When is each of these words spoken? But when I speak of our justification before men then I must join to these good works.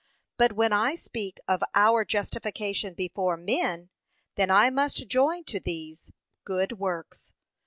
But 0.35 0.53
when 0.53 0.73
I 0.73 0.95
speak 0.95 1.37
of 1.47 1.61
our 1.75 2.03
justification 2.05 2.95
before 2.95 3.37
men 3.37 3.91
then 4.33 4.49
I 4.49 4.71
must 4.71 5.07
join 5.07 5.43
to 5.43 5.59
these 5.59 6.09
good 6.43 6.79
works. 6.79 7.33